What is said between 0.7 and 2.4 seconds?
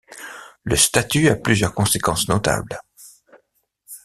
Statut a plusieurs conséquences